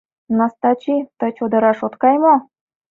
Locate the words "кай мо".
2.01-2.35